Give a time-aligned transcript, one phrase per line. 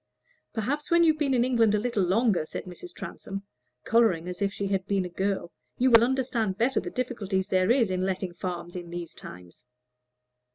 [0.53, 2.91] "Perhaps when you've been in England a little longer," said Mrs.
[2.91, 3.43] Transome,
[3.83, 7.69] coloring as if she had been a girl, "you will understand better the difficulty there
[7.69, 9.67] is in letting farms these times."